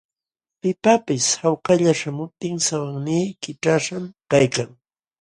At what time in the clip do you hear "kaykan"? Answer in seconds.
4.31-4.69